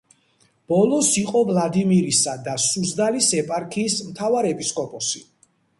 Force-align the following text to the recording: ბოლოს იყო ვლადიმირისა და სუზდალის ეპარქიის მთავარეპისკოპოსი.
ბოლოს 0.71 1.11
იყო 1.23 1.43
ვლადიმირისა 1.49 2.33
და 2.49 2.57
სუზდალის 2.67 3.31
ეპარქიის 3.43 4.03
მთავარეპისკოპოსი. 4.09 5.29